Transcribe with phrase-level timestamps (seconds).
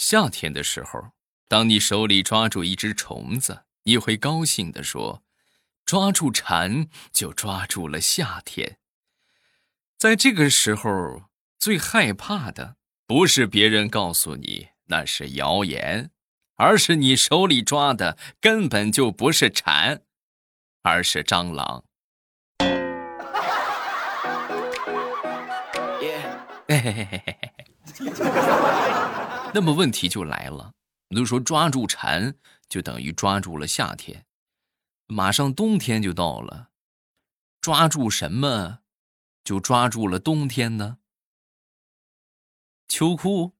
[0.00, 1.10] 夏天的时候，
[1.46, 5.22] 当你手里抓住一只虫子，你会高兴地说
[5.84, 8.78] ：“抓住蝉，就抓住了夏天。”
[9.98, 11.24] 在这个时候，
[11.58, 12.76] 最害怕的
[13.06, 16.10] 不是别人告诉你那是谣言，
[16.56, 20.00] 而是你手里抓的根本就不是蝉，
[20.80, 21.84] 而是蟑螂。
[26.66, 29.19] 嘿嘿嘿嘿嘿嘿。
[29.52, 30.74] 那么问题就来了，
[31.08, 32.34] 都说抓住蝉
[32.68, 34.26] 就等于抓住了夏天，
[35.06, 36.70] 马上冬天就到了，
[37.60, 38.80] 抓住什么
[39.42, 40.98] 就抓住了冬天呢？
[42.88, 43.54] 秋裤。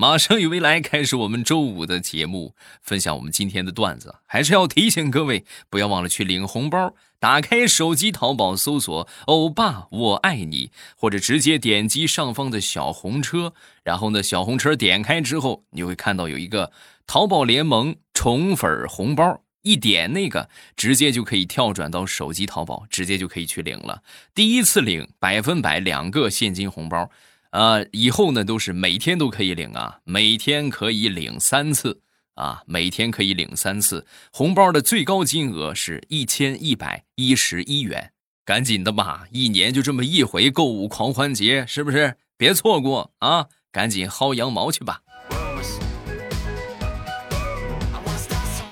[0.00, 4.14] 马上与未来开始我们周五的节目，分享我们今天的段子。
[4.26, 6.94] 还是要提醒各位，不要忘了去领红包。
[7.18, 13.54] 打开手机淘宝，搜索“欧巴我爱你”，或者直接点击上方的小红车。
[13.82, 16.70] 然后呢，小红车点开之后，你会看到有一个
[17.04, 24.04] 淘宝联盟宠粉红包，一点那个，直接就可以跳转到手机淘宝，直接就可以去领了。
[24.32, 27.10] 第一次领百分百两个现金红包。
[27.50, 32.00] 啊，以后呢都是每天都可以领啊，每天可以领三次
[32.34, 38.12] 啊，每天可以领三次红包的最高金额是一千一百一十一元，
[38.44, 42.16] 赶紧的吧，一年就这么一回购物狂欢节，是不是？
[42.36, 45.00] 别错过啊，赶紧薅羊毛去吧。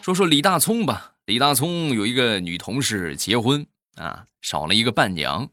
[0.03, 3.67] 说说李大聪吧，李大聪有一个女同事结婚
[3.97, 5.49] 啊，少了一个伴娘。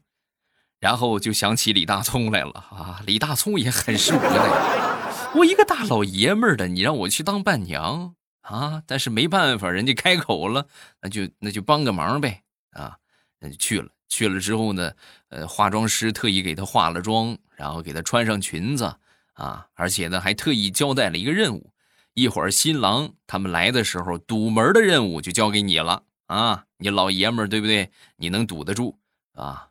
[0.84, 3.00] 然后就想起李大聪来了 啊！
[3.06, 8.82] 李大聪也很是无奈， 我一个大老爷们儿的，你让我去当伴娘啊？
[8.86, 10.66] 但是没办法，人家开口了，
[11.00, 12.98] 那就那就帮个忙呗啊！
[13.40, 13.88] 那就去了。
[14.10, 14.92] 去了之后呢，
[15.30, 18.94] 呃，化妆师特意给她化了妆，然后给她穿上裙子
[19.32, 21.70] 啊，而且呢还特意交代了一个任务：
[22.12, 26.64] 一会儿新郎他们来的时候，堵门的任务就交给你了啊！
[26.76, 27.90] 你老爷们儿对不对？
[28.16, 28.98] 你能堵得住
[29.32, 29.68] 啊？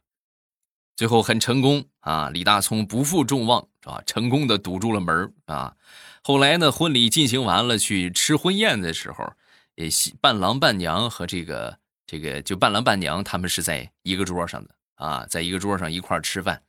[0.95, 2.29] 最后很成功啊！
[2.29, 4.01] 李大聪不负众望，是吧？
[4.05, 5.75] 成功的堵住了门啊！
[6.21, 9.33] 后来呢，婚礼进行完了，去吃婚宴的时候，
[9.75, 9.89] 也
[10.21, 16.61] 伴郎伴娘和这个这个就伴郎伴娘他们是在一个桌上的啊，在一个桌上一块吃饭，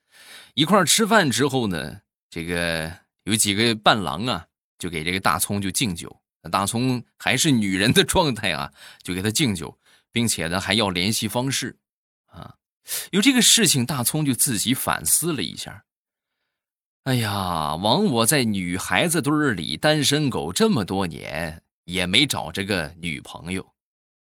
[0.55, 2.91] 一块吃饭之后呢，这个
[3.25, 4.47] 有几个伴郎啊，
[4.79, 6.21] 就给这个大葱就敬酒，
[6.51, 9.79] 大葱还是女人的状态啊，就给他敬酒，
[10.11, 11.77] 并且呢还要联系方式。
[13.12, 15.84] 有这个事情，大葱就自己反思了一下。
[17.05, 23.75] 哎呀，枉我在女孩子堆里单身狗这么多年，也没找着个女朋友。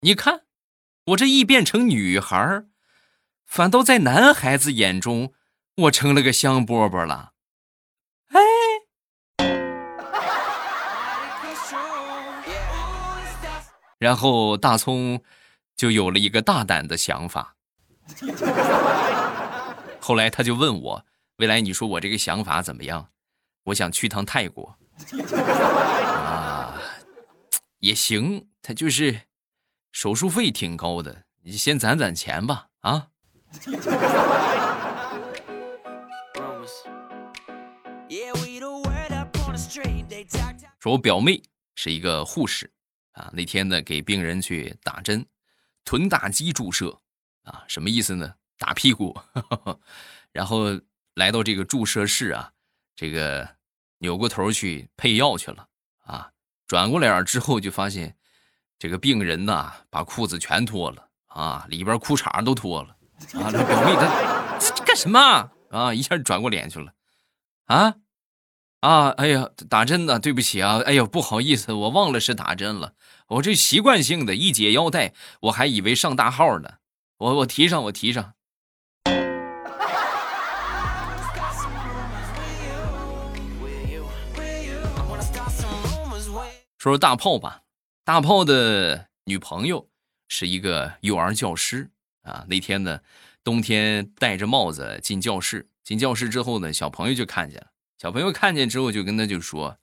[0.02, 0.46] 你看，
[1.08, 2.64] 我这一变成女孩，
[3.46, 5.34] 反倒在男孩子眼中，
[5.76, 7.34] 我成了个香饽饽了。
[8.30, 8.40] 哎，
[14.00, 15.22] 然后大葱
[15.76, 17.58] 就有了一个大胆的想法。
[20.00, 21.06] 后来他就问我
[21.38, 23.10] ：“未来，你说我这个想法怎么样？
[23.66, 24.76] 我想去趟泰国
[26.26, 26.74] 啊，
[27.80, 28.48] 也行。
[28.62, 29.22] 他就是
[29.92, 33.08] 手术费挺高的，你先攒攒钱吧。”啊。
[40.80, 41.42] 说，我表妹
[41.76, 42.72] 是一个护士
[43.12, 45.26] 啊，那天呢给病人去打针，
[45.84, 47.00] 臀大肌注射。
[47.44, 48.34] 啊，什么意思呢？
[48.58, 49.18] 打屁股，
[50.34, 50.66] 然后
[51.16, 52.52] 来到这个注射室啊，
[52.96, 53.56] 这个
[54.00, 55.68] 扭过头去配药去了
[56.04, 56.32] 啊，
[56.68, 58.18] 转过脸之后就发现
[58.78, 62.90] 这个病人呐，把裤子全脱了啊，里边裤衩都脱了
[63.40, 63.50] 啊。
[63.50, 65.94] 这表妹她干什么啊？
[65.94, 66.94] 一下转过脸去了
[67.66, 67.96] 啊
[68.82, 69.10] 啊！
[69.12, 72.94] 哎呀，打针呢，对不起啊，哎呀，不好意思，我忘了是打针了，
[73.28, 75.14] 我这习惯性的一解腰带，
[75.44, 76.74] 我还以为上大号呢。
[77.20, 78.34] 我我提上我提上。
[86.78, 87.64] 说说大炮吧，
[88.06, 89.90] 大炮的女朋友
[90.30, 91.92] 是一个幼儿教师
[92.22, 92.46] 啊。
[92.48, 93.02] 那天呢，
[93.44, 97.68] 冬天戴着帽子进教室，进教室之后呢，小朋友就看见了。
[97.98, 99.78] 小朋友看见之后就跟他就说：“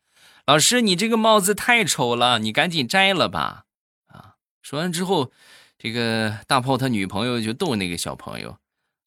[0.49, 3.67] 老师，你这个帽子太丑了，你赶紧摘了吧。”
[4.09, 5.31] 啊，说完之后。
[5.87, 8.59] 这个大炮他女朋友就逗那个小朋友，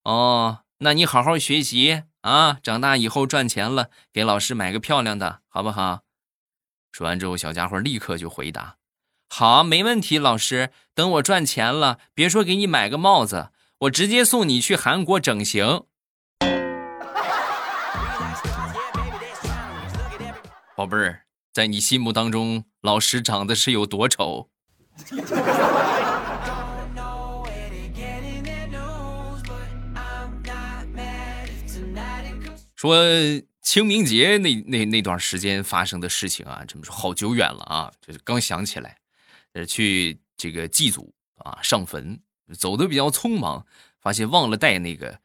[0.05, 6.03] 哦，那你好好学习啊，长大以后赚钱了，给老师买个漂亮的，好不好？
[6.93, 8.77] 说完之后，小家伙立刻就回答
[9.27, 10.71] ：“好，没问题，老师。
[10.95, 13.49] 等我赚钱了，别说给你买个帽子，
[13.79, 15.83] 我直接送你去韩国整形。
[20.77, 24.49] ”宝贝儿，在你心目当中，老师长得是有多丑？
[32.79, 32.95] 说
[33.61, 38.97] 清明节那那那段时间发生的事情啊，这么说好久远了啊，就是刚想起来，
[39.51, 42.17] 呃，去这个祭祖啊，上坟，
[42.57, 43.65] 走的比较匆忙，
[43.99, 45.19] 发现忘了带那个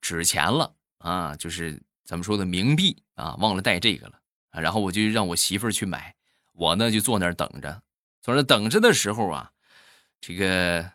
[0.00, 4.20] 纸钱了啊，就是咱们说的冥币啊，忘了带这个了
[4.50, 6.14] 啊，然后我就让我媳妇去买，
[6.52, 7.82] 我呢就坐那儿等着，
[8.22, 9.50] 坐那等着的时候啊，
[10.20, 10.92] 这个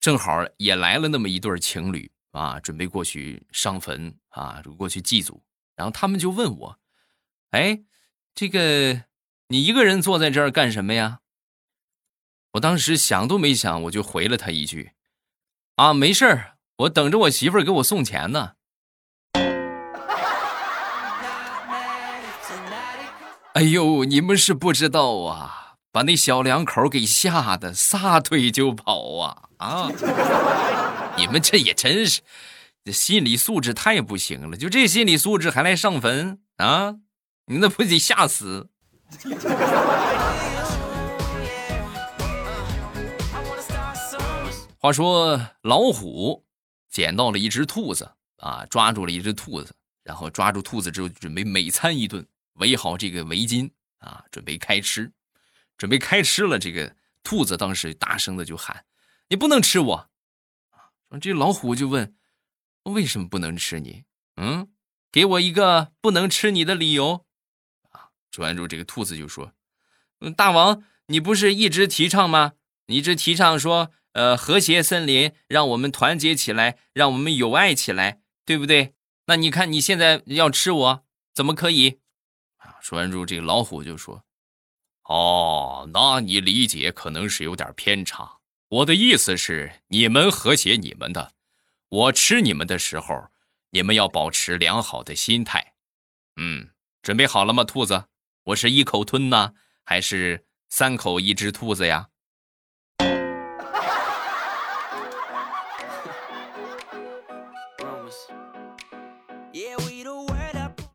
[0.00, 2.10] 正好也来了那么一对情侣。
[2.34, 5.42] 啊，准备过去上坟啊，过去祭祖，
[5.76, 6.78] 然后他们就问我
[7.52, 7.84] ：“哎，
[8.34, 9.04] 这个
[9.48, 11.20] 你一个人坐在这儿干什么呀？”
[12.54, 14.92] 我当时想都没想，我就回了他一句
[15.76, 18.54] ：“啊，没事儿，我等着我媳妇儿给我送钱呢。”
[23.54, 29.88] 哎呦，你们是不知道啊，把那小两口给吓得撒腿就跑啊啊！
[31.16, 32.22] 你们这也真是，
[32.84, 34.56] 这心理素质太不行了！
[34.56, 36.96] 就这心理素质还来上坟啊？
[37.46, 38.68] 你那不得吓死？
[44.78, 46.44] 话说老虎
[46.90, 55.10] 捡到了一只兔子啊，抓住了一只兔子，然后抓住兔子之后准备美餐一顿，围好这个围巾啊，准备开吃，
[55.78, 56.58] 准备开吃了。
[56.58, 58.84] 这个兔子当时大声的就喊
[59.30, 60.10] ：“你不能吃我！”
[61.20, 62.14] 这老虎就问
[62.84, 64.04] ：“为什么不能吃你？
[64.36, 64.68] 嗯，
[65.12, 67.24] 给我一个不能吃你的理由。”
[67.90, 69.52] 啊，说完之后，这个兔子就说
[70.20, 72.52] ：“嗯，大王，你不是一直提倡吗？
[72.86, 78.94] 你一直提倡说，呃，和谐森林，让我们团结起来，让我们友爱起来，对不对？
[79.26, 82.00] 那你看你现在要吃我，怎么可以？”
[82.58, 84.24] 啊，说完之后，这个老虎就说
[85.04, 88.33] ：“哦，那你理解可能是有点偏差。”
[88.68, 91.32] 我的意思是，你们和谐你们的，
[91.88, 93.28] 我吃你们的时候，
[93.70, 95.74] 你们要保持良好的心态。
[96.36, 96.70] 嗯，
[97.02, 98.04] 准备好了吗，兔子？
[98.44, 99.52] 我是一口吞呢，
[99.84, 102.08] 还是三口一只兔子呀？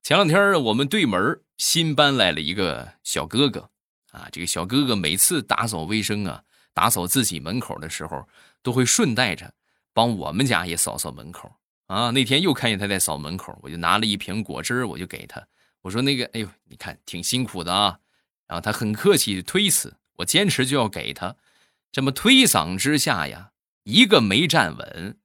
[0.03, 3.69] 前两天我们对门新搬来了一个小哥哥，
[4.11, 6.43] 啊，这个小哥哥每次打扫卫生啊。
[6.79, 8.25] 打扫自己门口的时候，
[8.63, 9.53] 都会顺带着
[9.93, 11.53] 帮我们家也扫扫门口
[11.87, 12.09] 啊。
[12.11, 15.45] 那天又看见他在扫门口，我就拿了一瓶果汁我就给他，
[15.81, 17.99] 我说：“那个，哎呦，你看挺辛苦的啊。”
[18.47, 21.35] 然后他很客气的推辞，我坚持就要给他。
[21.91, 23.51] 这么推搡之下呀，
[23.83, 25.17] 一个没站稳，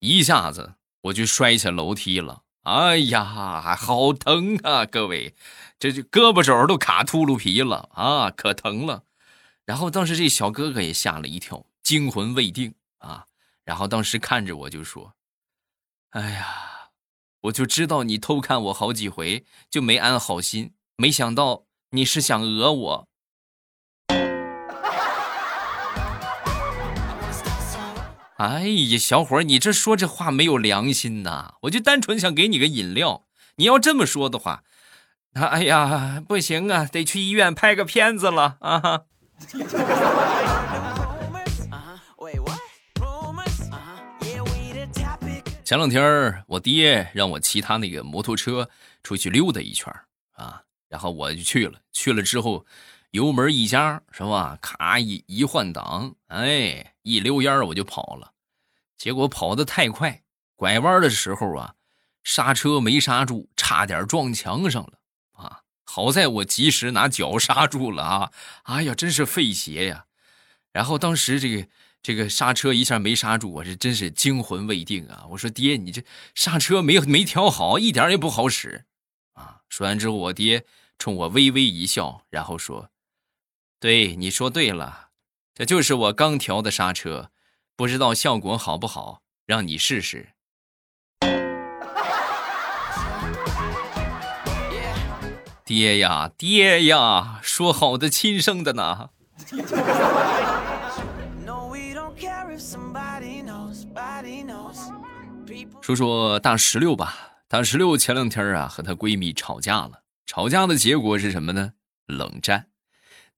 [0.00, 2.42] 一下子我就摔下楼梯了。
[2.62, 4.84] 哎呀，好疼啊！
[4.84, 5.36] 各位，
[5.78, 9.04] 这就胳膊肘都卡秃噜皮了啊，可疼了。
[9.64, 13.26] 然后当时这小哥哥也吓了一跳，惊魂未定啊。
[13.64, 15.14] 然后当时看着我就说
[16.10, 16.90] ：“哎呀，
[17.42, 23.08] 我就知道你偷看我好几回，就没安好心，没想到你是想讹我。
[28.38, 31.54] ”哎呀，小伙你这说这话没有良心呐！
[31.62, 34.64] 我就单纯想给你个饮料，你要这么说的话，
[35.34, 39.02] 那哎呀，不行啊，得去医院拍个片子了啊！
[45.64, 48.68] 前两天我爹让我骑他那个摩托车
[49.02, 49.92] 出去溜达一圈
[50.32, 51.80] 啊，然后我就去了。
[51.92, 52.66] 去了之后，
[53.12, 54.58] 油门一加，是吧？
[54.60, 58.32] 咔一一换挡，哎，一溜烟我就跑了。
[58.98, 60.22] 结果跑得太快，
[60.56, 61.74] 拐弯的时候啊，
[62.22, 64.98] 刹车没刹住，差点撞墙上了。
[65.84, 68.32] 好在我及时拿脚刹住了啊！
[68.62, 70.06] 哎呀，真是费鞋呀！
[70.72, 71.68] 然后当时这个
[72.02, 75.26] 这个刹车一下没刹住，我是真是惊魂未定啊！
[75.30, 76.02] 我说爹，你这
[76.34, 78.86] 刹车没没调好，一点也不好使
[79.34, 79.60] 啊！
[79.68, 80.64] 说完之后，我爹
[80.98, 82.90] 冲我微微一笑，然后说
[83.78, 85.10] ：“对，你说对了，
[85.54, 87.30] 这就是我刚调的刹车，
[87.76, 90.30] 不知道效果好不好，让你试试。”
[95.72, 99.08] 爹呀，爹呀，说好的亲生的呢？
[105.80, 107.16] 说说大石榴吧。
[107.48, 111.72] 大石榴前两天啊和她闺蜜吵架了，吵架的结果是什么呢？
[112.04, 112.66] 冷战。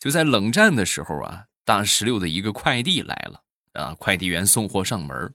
[0.00, 3.42] 就在冷战的时候啊，大石榴的一个快递来了
[3.74, 5.32] 啊，快递员送货上门，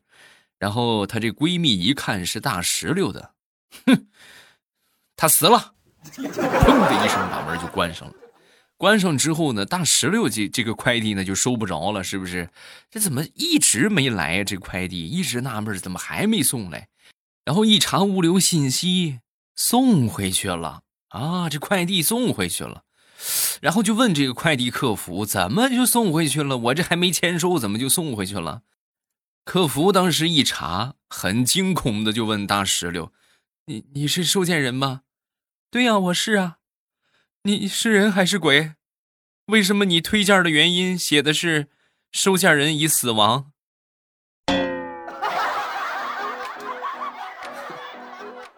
[0.58, 3.36] 然后她这闺蜜一看是大石榴的，
[3.86, 4.10] 哼，
[5.15, 5.75] 她死了。
[6.03, 8.13] 砰的一声把门就关上了。
[8.77, 12.50] 关上之后呢，大石榴这这个快递呢就收不着了，是不是？
[12.89, 14.44] 这怎么一直没来呀？
[14.44, 16.88] 这快递一直纳闷，怎么还没送来？
[17.44, 19.20] 然后一查物流信息，
[19.56, 21.50] 送回去了啊！
[21.50, 22.84] 这快递送回去了，
[23.60, 26.58] 然后就问这个快递客服，怎么就送回去了？
[26.58, 28.62] 我这还没签收，怎么就送回去了？
[29.44, 33.12] 客服当时一查，很惊恐的就问大石榴
[33.65, 35.01] ：“你你是收件人吗
[35.71, 36.57] ？”“对呀，我是啊。”
[37.43, 38.73] 你是人还是鬼？
[39.45, 41.67] 为什么你推件的原因写的是
[42.11, 43.51] 收件人已死亡？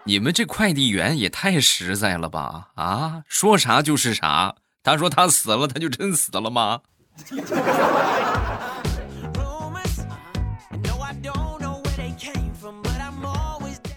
[0.06, 2.72] 你们这快递员也太实在了吧！
[2.76, 4.56] 啊，说啥就是啥。
[4.82, 6.82] 他说他死了，他就真死了吗？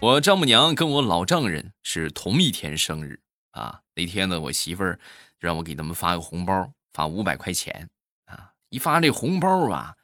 [0.05, 3.19] 我丈母娘跟我老丈人是同一天生日。
[3.49, 4.99] 啊，那天呢，我媳妇儿
[5.39, 7.89] 让我给他们发个红包，发五百块钱
[8.25, 8.51] 啊。
[8.69, 9.95] 一发这红包啊，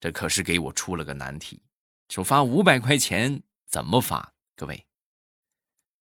[0.00, 1.62] 这可是给我出了个难题，
[2.08, 4.32] 说发五百块钱怎么发？
[4.56, 4.86] 各位，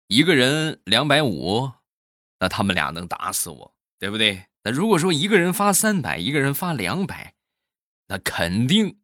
[0.08, 1.72] 一个人两百五，
[2.38, 4.44] 那他们俩能打死我，对不对？
[4.62, 7.34] 那如果说一个人发三百，一个人发两百，
[8.08, 9.00] 那肯定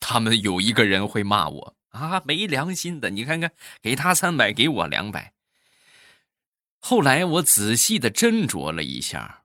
[0.00, 3.10] 他们有一个人会骂我啊，没良心的！
[3.10, 5.32] 你看看，给他三百，给我两百。
[6.80, 9.44] 后来我仔细的斟酌了一下，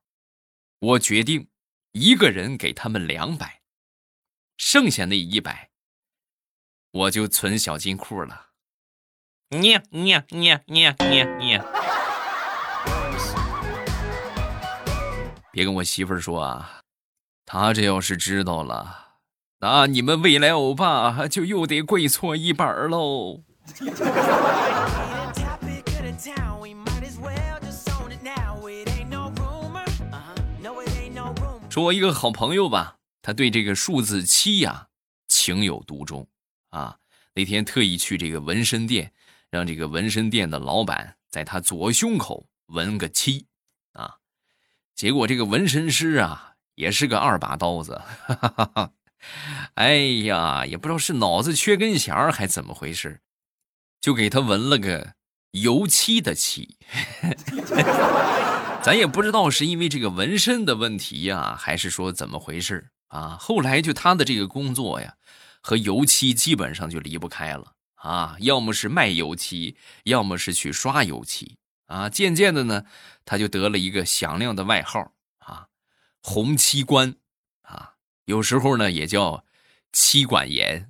[0.80, 1.48] 我决定
[1.94, 3.62] 一个人给他们两百，
[4.58, 5.72] 剩下那一百
[6.92, 8.50] 我就存小金库了。
[9.50, 11.60] 你你你你你你，
[15.52, 16.82] 别跟我媳妇儿说啊，
[17.46, 19.13] 她这要是知道了，
[19.64, 23.44] 那你们未来欧巴就又得跪搓衣板喽。
[31.70, 34.90] 说我一个好朋友吧，他对这个数字七呀
[35.30, 36.28] 情有独钟
[36.72, 36.98] 啊。
[37.34, 39.14] 那天特意去这个纹身店，
[39.50, 43.48] 让这个纹身店的老板在他左胸口纹个七
[43.94, 44.16] 啊。
[44.94, 48.92] 结果这个纹身师啊也是个二把刀子，哈哈哈哈
[49.76, 53.22] 哎呀，也不知道是脑子缺根弦还怎么回事，
[54.02, 55.14] 就给他纹了个
[55.52, 56.78] 油漆的漆。
[58.84, 63.38] 咱也不知道是因为这个纹身的问题呀，还是说怎么回事啊？
[63.40, 65.16] 后来就他的这个工作呀，
[65.62, 72.10] 和油漆基本上就离不开了啊，要么是卖油漆，要么是去刷油漆啊。
[72.10, 72.84] 渐渐的呢，
[73.24, 75.68] 他就得了一个响亮的外号啊，
[76.22, 77.16] 红漆官，
[78.26, 79.44] 有时候呢也叫
[79.92, 80.90] 妻管严。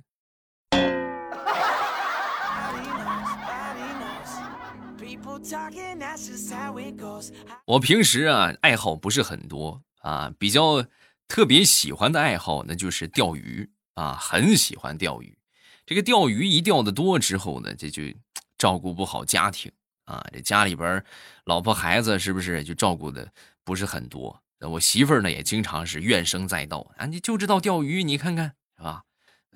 [7.64, 10.84] 我平时啊爱好不是很多啊，比较
[11.26, 15.36] 特别喜欢的爱好那就是钓鱼啊，很喜欢钓鱼。
[15.84, 18.02] 这个钓鱼一钓的多之后呢，这就
[18.56, 19.72] 照顾不好家庭
[20.04, 21.04] 啊，这家里边
[21.44, 23.28] 老婆孩子是不是就照顾的
[23.64, 24.40] 不是很多？
[24.68, 29.04] 我媳妇儿呢也经常是怨声载道啊，你就知道钓鱼，你看看是吧？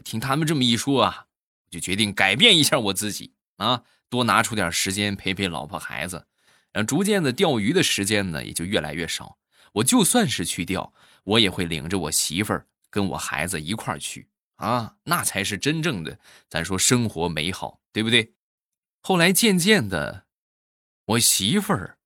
[0.04, 1.26] 听他们这么一说啊，
[1.70, 3.82] 就决定改变一下我自己啊。
[4.08, 6.26] 多拿出点时间陪陪老婆孩子，
[6.72, 9.36] 然后逐渐的钓鱼的时间呢也就越来越少。
[9.72, 18.32] 我就算是去钓，我也会领着我媳妇儿跟我孩子一块儿去啊，那才是真正的咱说生活美好，对不对？
[19.02, 20.24] 后来渐渐的，
[21.04, 21.98] 我媳妇儿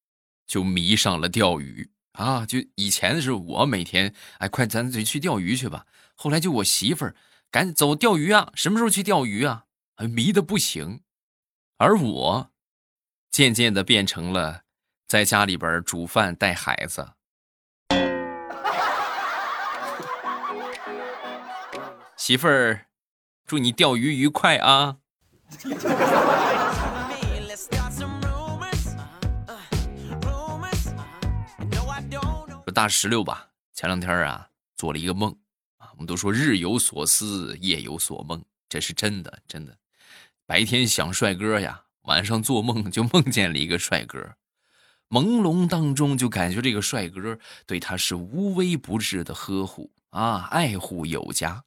[0.47, 7.17] 就迷上了钓鱼啊，就以前是我每天哎快咱得去钓鱼去吧，后来就我媳妇儿
[7.51, 9.65] 赶紧走钓鱼啊，什么时候去钓鱼啊？
[10.11, 11.01] 迷的不行。
[11.79, 12.51] 而我，
[13.31, 14.63] 渐渐的变成了
[15.09, 17.13] 在家里边煮饭带孩子。
[22.17, 22.87] 媳妇儿，
[23.47, 24.99] 祝你钓鱼愉快啊！
[32.73, 35.31] 大石榴吧，前两天啊做了一个梦
[35.77, 39.77] 啊，我们都说日有所思，夜有所梦，这是真的，真的。
[40.47, 44.35] 白天想帅哥呀，晚上做梦就梦见了一个帅哥，
[45.09, 51.65] 朦胧当中就感觉这个帅哥对他是无微不至的呵护啊，爱护有加。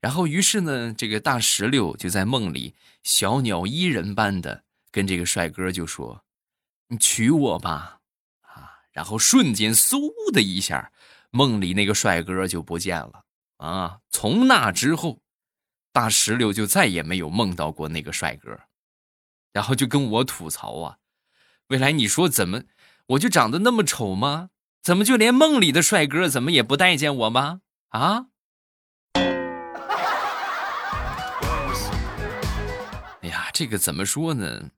[0.00, 6.24] 然后于是呢，这个大石榴就在梦里小鸟依人般的跟这个帅哥就说
[6.88, 8.00] ：“你娶我吧！”
[8.92, 10.92] 然后瞬间嗖的一下，
[11.30, 13.24] 梦里那个帅哥就不见了
[13.56, 13.98] 啊。
[14.10, 15.18] 从那之后。
[15.94, 18.60] 大石榴就再也没有梦到过那个帅哥，
[19.52, 20.96] 然后就跟我吐槽啊，
[21.68, 22.62] 未来你说怎么，
[23.08, 24.48] 我就长得那么丑吗？
[24.82, 27.60] 怎么就连梦里的帅哥怎么也不待见我吗？
[27.88, 28.28] 啊？
[33.20, 34.70] 哎呀，这个怎么说呢？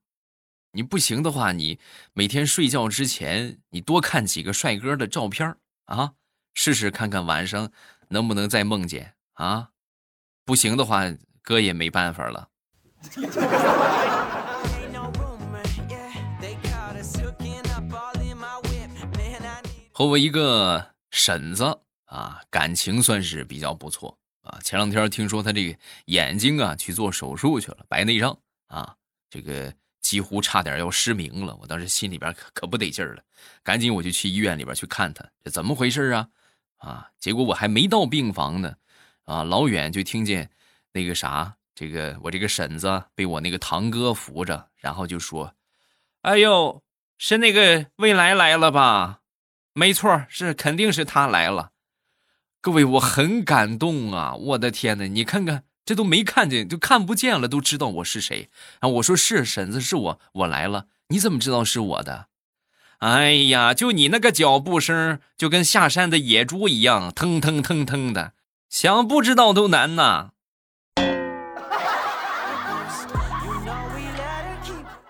[0.76, 1.78] 你不行的话，你
[2.14, 6.14] 每天睡觉之前，你多看几个帅哥的照片啊，
[6.52, 7.71] 试试看看晚上
[8.09, 9.71] 能不能再梦见啊。
[10.45, 11.04] 不行的话，
[11.43, 12.49] 哥也没办法了。
[19.93, 24.59] 和我一个婶子啊，感情算是比较不错啊。
[24.64, 28.97] 前两天听说他这个眼睛啊去做手术去了，白内障啊，
[29.31, 29.73] 这个
[30.04, 31.56] 几乎差点要失明了。
[31.62, 33.23] 我当时心里边可可不得劲儿了，
[33.62, 36.28] 赶紧我就去医院里边去看他，这怎么回事啊？
[36.76, 38.75] 啊，结果我还没到病房呢，
[39.25, 40.50] 啊，老远就听见
[40.92, 45.54] 那个啥，这个我这个婶子被我那个堂哥扶着，然后就说
[46.20, 46.82] ：“哎呦，
[47.16, 49.20] 是那个未来来了吧？”
[49.73, 51.70] 没错，是肯定是他来了。
[52.61, 54.34] 各位，我很感动啊！
[54.34, 58.50] 我的天哪，你看看，这都没看见，就看不见了，都知道我是谁
[58.81, 58.88] 啊！
[58.88, 60.87] 我说是婶子，是我，我来了。
[61.09, 62.29] 你怎么知道是我的？
[62.99, 68.33] 哎呀，就你那个脚步声，就跟下山的野猪一样，腾腾腾腾的，
[68.71, 70.31] 想不知道都难呐。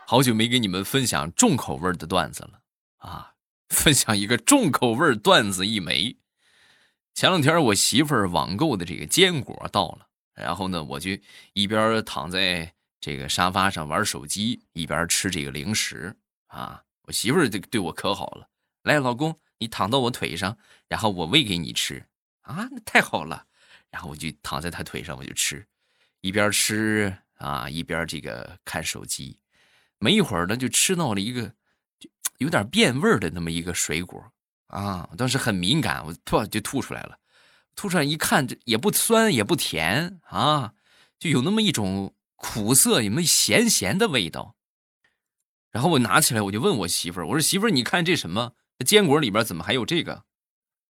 [0.06, 2.60] 好久没给你们分享重口味的段子了
[2.98, 3.32] 啊！
[3.68, 6.16] 分享一个重口味段子一枚。
[7.14, 11.10] 前两天我媳妇网购的这个坚果到了，然后呢，我就
[11.52, 16.14] 一边躺在这个沙发上玩手机，一边吃这个零食
[16.46, 16.82] 啊。
[17.02, 18.48] 我媳妇儿对对我可好了，
[18.82, 20.56] 来，老公，你躺到我腿上，
[20.88, 22.04] 然后我喂给你吃
[22.42, 23.46] 啊，那太好了。
[23.90, 25.66] 然后我就躺在她腿上，我就吃，
[26.20, 29.38] 一边吃啊，一边这个看手机。
[29.98, 31.52] 没一会儿呢，就吃到了一个。
[32.38, 34.20] 有点变味儿的那么一个水果
[34.66, 37.16] 啊，当时很敏感，我吐就吐出来了。
[37.74, 40.74] 吐出来一看，这也不酸也不甜啊，
[41.18, 44.54] 就有那么一种苦涩，有那咸咸的味道。
[45.70, 48.52] 然后我拿起来，我就问我媳妇儿：“我说媳妇儿，你看这什么？
[48.86, 50.24] 坚果里边怎么还有这个？”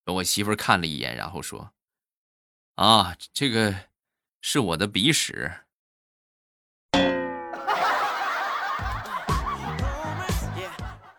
[0.06, 1.72] 我媳妇儿看了一眼，然后说
[2.76, 3.74] ：“啊，这个
[4.40, 5.52] 是我的鼻屎。”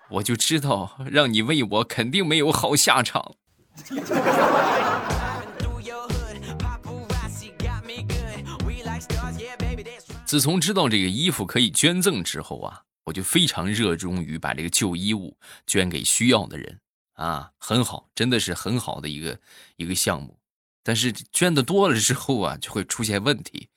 [0.10, 3.36] 我就知道让你喂我肯定没有好下场。
[10.28, 16.80] 自从知道这个衣服可以捐赠之后啊，我就非常热衷于把这个旧衣物捐给需要的人
[17.14, 19.40] 啊，很好，真的是很好的一个
[19.78, 20.38] 一个项目。
[20.84, 23.70] 但是捐的多了之后啊，就会出现问题。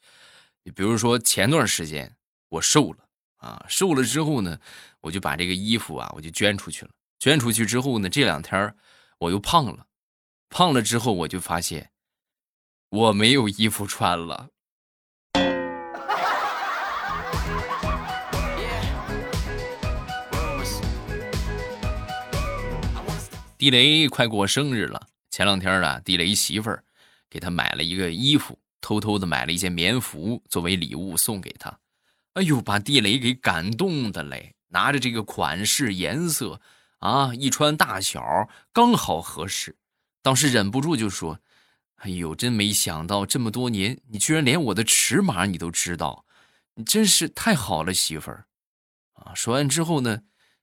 [0.74, 2.16] 比如说前段时间
[2.48, 3.06] 我瘦了。
[3.36, 4.58] 啊，瘦了之后呢，
[5.00, 6.90] 我就把这个衣服啊，我就捐出去了。
[7.18, 8.76] 捐出去之后呢，这两天
[9.18, 9.86] 我又胖了，
[10.50, 11.90] 胖了之后我就发现
[12.90, 14.50] 我没有衣服穿了。
[23.61, 26.83] 地雷快过生日了，前两天呢，地雷媳妇儿
[27.29, 31.79] 给他买了一个衣服，偷偷的买了一件棉服作为礼物送给他。
[32.33, 34.55] 哎呦，把地雷给感动的嘞！
[34.68, 36.59] 拿着这个款式、颜色
[37.01, 39.77] 啊，一穿大小刚好合适，
[40.23, 41.38] 当时忍不住就说
[42.01, 46.25] ：“哎呦，真没想到这么多年，你居然连我的尺码你都知道，
[46.77, 48.46] 你真是太好了，媳妇儿！”
[49.12, 50.23] 啊，说完之后呢，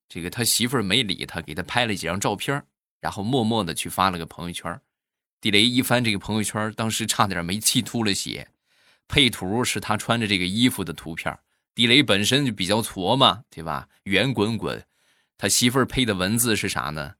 [0.09, 2.65] 这个他媳妇儿没理他，给他拍了几张照片，
[2.99, 4.79] 然后默默的去发了个朋友圈。
[5.39, 8.47] 地雷一翻这个朋友圈，当时差点没气吐了血，
[9.07, 11.37] 配图是他穿着这个衣服的图片。
[11.75, 13.87] 地雷本身就比较矬嘛，对吧？
[14.03, 14.83] 圆滚滚，
[15.37, 17.13] 他媳妇儿配的文字是啥呢？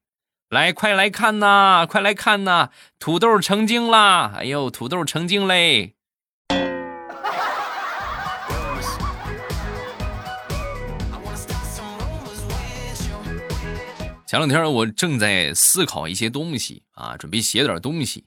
[0.49, 4.33] 来，快来看呐，快来看呐，土豆成精啦！
[4.37, 5.96] 哎呦，土豆成精嘞！
[14.27, 18.25] 前两天我正在思考一些东西啊，准备写点东西，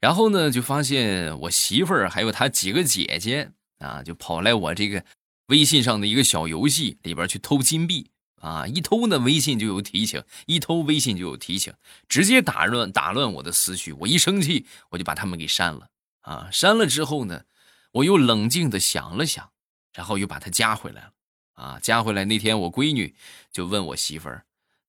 [0.00, 5.04] 然后呢，就发现我媳妇儿还有她几个姐姐啊，就跑来我这个。
[5.48, 8.66] 微信上的一个小游戏里边去偷金币啊！
[8.66, 11.72] 一偷呢，微信就有提醒；一偷，微信就有提醒，
[12.08, 13.92] 直接打乱打乱我的思绪。
[13.92, 15.88] 我一生气，我就把他们给删了
[16.22, 16.48] 啊！
[16.50, 17.44] 删了之后呢，
[17.92, 19.48] 我又冷静的想了想，
[19.92, 21.12] 然后又把他加回来了
[21.52, 21.78] 啊！
[21.80, 23.14] 加回来那天，我闺女
[23.52, 24.44] 就问我媳妇儿：“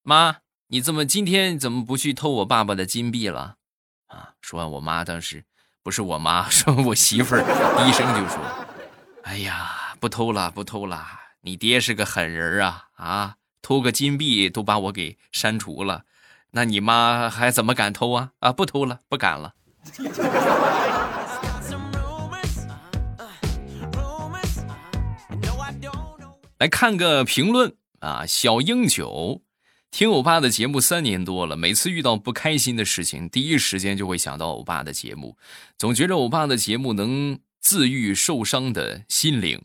[0.08, 3.56] 妈，你怎么今天怎么不去偷我爸爸的金币了？”
[4.08, 4.36] 啊！
[4.40, 5.44] 说完，我妈当时
[5.84, 8.40] 不是我妈， 说我媳妇儿低声就说
[9.24, 11.06] ：“哎呀。”不偷了，不偷了！
[11.42, 12.86] 你爹是个狠人啊！
[12.98, 16.04] 啊，偷个金币都把我给删除了，
[16.52, 18.32] 那你妈还怎么敢偷啊？
[18.40, 19.56] 啊，不偷了，不敢了。
[26.60, 29.42] 来看个评论啊，小英九，
[29.90, 35.38] 听欧巴的节目三年多了，每次遇到不开心的事情，第一时间就会想到欧巴的节目，
[35.78, 39.62] 总觉着欧巴的节目能治愈受伤的心灵。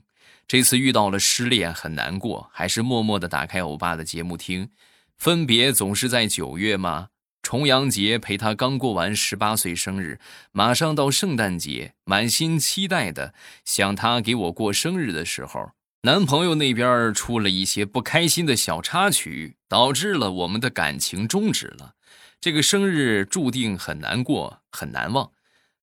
[0.49, 4.71] 这次遇到了失恋，很难过，还是默默的打开欧巴的节目听。
[5.19, 7.09] 分别总是在九月吗？
[7.43, 10.19] 重阳节陪他刚过完十八岁生日，
[10.53, 15.73] 马上到圣诞节，满心期待的想他给我过生日的时候。
[16.05, 21.95] 男朋友那边出了一些不开心的小插曲，导致了我们的感情终止了。
[22.41, 25.31] 这个生日注定很难过，很难忘。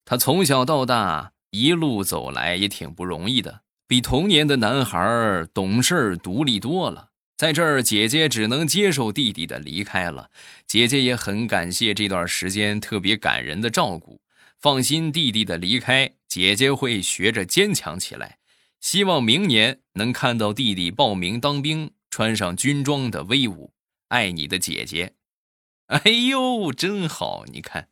[0.04, 7.08] 他从小到大一路走来也挺不容易的，比童年的男孩懂事独立多了。
[7.38, 10.28] 在这儿，姐姐只能接受弟弟的离开了。
[10.66, 14.20] 姐姐也很感谢这段时间特别感人的照顾。
[14.58, 18.36] 放心，弟弟的离开，姐姐会学着坚强起来。
[18.80, 23.72] 希望明年能看到弟弟报名当兵，穿上军装的威武。
[24.08, 25.14] 爱你的姐姐。
[25.86, 27.44] 哎呦，真好！
[27.46, 27.88] 你看，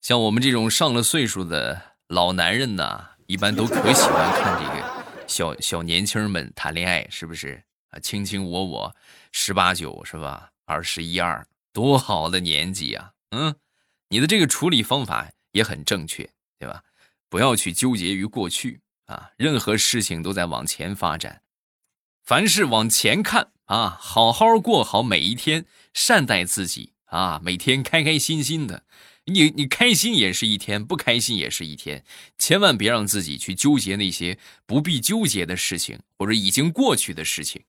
[0.00, 7.98] 像我们这种上了岁数的老男人呐，一般都可喜欢看这个小小年轻们谈恋爱，是不是啊？
[8.00, 8.96] 卿卿我我，
[9.30, 10.50] 十八九是吧？
[10.66, 13.12] 二十一二，多好的年纪啊！
[13.30, 13.54] 嗯，
[14.08, 16.82] 你的这个处理方法也很正确，对吧？
[17.30, 18.80] 不要去纠结于过去。
[19.12, 21.42] 啊，任何事情都在往前发展，
[22.24, 28.84] 凡事往前看啊，好好过好每一天，善待自己啊，每天开开心心的。
[29.26, 32.04] 你你开心也是一天，不开心也是一天，
[32.38, 37.62] 千万别让自己去纠结那些不必纠结的事情，或者已经过去的事情。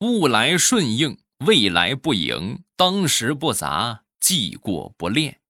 [0.00, 5.40] 物来顺应，未来不迎，当时不杂，记过不恋。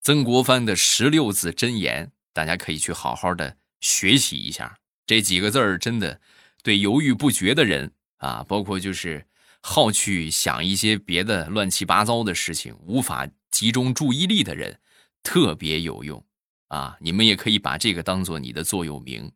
[0.00, 3.58] 曾国藩的十六字真言，大家可以去好好的。
[3.84, 6.18] 学习一下这几个字儿，真的
[6.62, 9.26] 对犹豫不决的人啊，包括就是
[9.60, 14.80] 好去想一些别的乱七八糟的事情，无法集中注意力的人，
[15.22, 16.24] 特别有用
[16.68, 16.96] 啊！
[17.00, 19.30] 你们也可以把这个当做你的座右铭。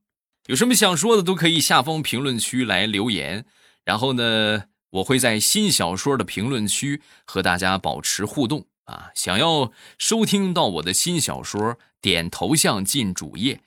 [0.47, 3.45] 有什么想说的，都可以下方评论区来留言。
[3.85, 9.11] 然后呢，我会在新小说的评论区和大家保持互动啊！
[9.15, 13.61] 想要收听到我的新小说，点头像进主页。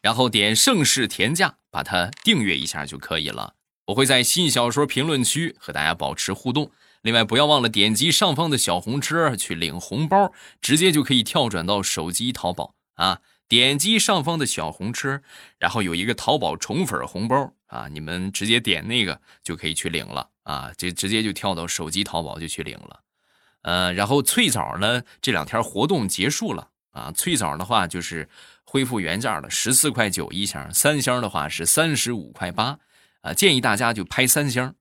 [0.00, 3.54] 然后点盛世田价，把它订阅一下就可以了。
[3.86, 6.70] 我会在新小说评论区和大家保持互动。
[7.02, 13.20] 另外，不要忘了点击上方的小红车去领红包，直接就可以跳转到手机淘宝啊！
[13.48, 15.22] 点击上方的小红车，
[15.58, 20.70] 然后有一个淘宝宠粉红包啊，你们直接点那个就可以去领了啊！
[20.76, 23.00] 这直接就跳到手机淘宝就去领了。
[23.62, 27.10] 呃，然后脆枣呢，这两天活动结束了啊！
[27.12, 28.28] 脆枣的话就是。
[28.70, 32.78] 恢复原价了，十四块九一箱，三箱的话是三十五块八，
[33.22, 34.74] 啊，建议大家就拍三箱，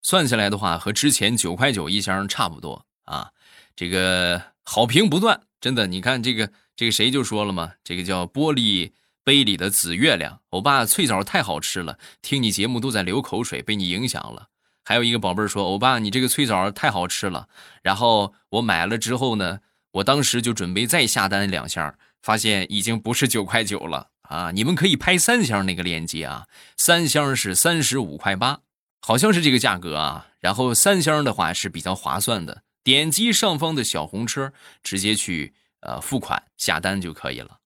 [0.00, 3.32] 算下来的话和之前九块九一箱差不多啊。
[3.74, 8.92] 这个好评不断，真的，你看这个这个谁就说了嘛，这个叫玻璃
[9.24, 14.46] 杯里的紫月亮，欧巴脆枣太好吃了，听你节目都在流口水，被你影响了。
[14.84, 17.48] 还有一个宝贝说，欧巴你这个脆枣太好吃了，
[17.82, 19.58] 然后我买了之后呢，
[19.90, 21.92] 我当时就准备再下单两箱。
[22.22, 24.50] 发现已经不是九块九了啊！
[24.52, 28.60] 你们可以拍三箱那个链接啊，三箱是三十五块八，
[29.00, 30.28] 好像是这个价格啊。
[30.38, 34.52] 然后三箱的话是比较划算的，点击上方的小红车，
[34.82, 37.58] 直接去呃付款下单就可以了。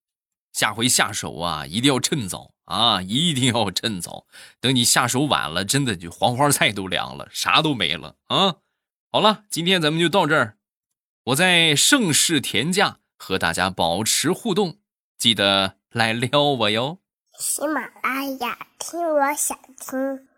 [0.53, 4.27] 下回下手啊，一定要趁早啊，一定要趁早。
[4.61, 8.57] 等你下手晚了，真的就黄花菜都凉了，啥都没了啊！
[9.11, 10.57] 好了，今天咱们就到这儿，
[11.25, 12.99] 我在盛世田价。
[13.17, 14.79] 和大家保持互动，
[15.17, 16.99] 记得来撩我哟！
[17.39, 20.29] 喜马拉雅听，我想听。